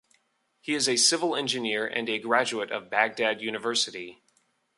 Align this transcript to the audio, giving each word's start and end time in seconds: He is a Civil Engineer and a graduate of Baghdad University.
He 0.61 0.73
is 0.73 0.89
a 0.89 0.95
Civil 0.95 1.35
Engineer 1.35 1.85
and 1.85 2.09
a 2.09 2.17
graduate 2.17 2.71
of 2.71 2.89
Baghdad 2.89 3.39
University. 3.39 4.23